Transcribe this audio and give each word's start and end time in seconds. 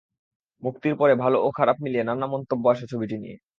মুক্তির 0.63 0.95
পরে 0.97 1.13
ভালো 1.15 1.37
ও 1.41 1.49
খারাপ 1.57 1.77
মিলিয়ে 1.83 2.03
নানা 2.03 2.27
মন্তব্য 2.33 2.63
আসে 2.73 2.85
ছবিটি 2.91 3.15
নিয়ে। 3.17 3.35